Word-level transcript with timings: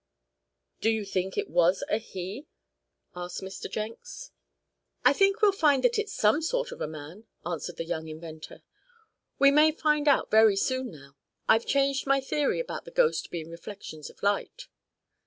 "Do 0.79 0.89
you 0.89 1.05
think 1.05 1.37
it 1.37 1.47
was 1.47 1.83
a 1.87 1.99
'he'?" 1.99 2.47
asked 3.15 3.41
Mr. 3.41 3.69
Jenks. 3.69 4.31
"I 5.05 5.13
think 5.13 5.43
we'll 5.43 5.51
find 5.51 5.83
that 5.83 5.99
it's 5.99 6.11
some 6.11 6.41
sort 6.41 6.71
of 6.71 6.81
a 6.81 6.87
man," 6.87 7.27
answered 7.45 7.77
the 7.77 7.85
young 7.85 8.07
inventor. 8.07 8.63
"We 9.37 9.51
may 9.51 9.71
find 9.71 10.07
out 10.07 10.31
very 10.31 10.55
soon, 10.55 10.89
now. 10.89 11.17
I've 11.47 11.67
changed 11.67 12.07
my 12.07 12.19
theory 12.19 12.59
about 12.59 12.85
the 12.85 12.89
ghost 12.89 13.29
being 13.29 13.51
reflections 13.51 14.09
of 14.09 14.23
light." 14.23 14.67